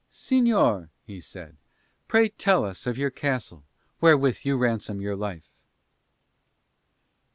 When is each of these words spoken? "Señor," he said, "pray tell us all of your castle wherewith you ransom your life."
"Señor," 0.09 0.89
he 1.05 1.21
said, 1.21 1.57
"pray 2.07 2.29
tell 2.29 2.65
us 2.65 2.87
all 2.87 2.89
of 2.89 2.97
your 2.97 3.11
castle 3.11 3.63
wherewith 4.01 4.39
you 4.41 4.57
ransom 4.57 4.99
your 4.99 5.15
life." 5.15 5.53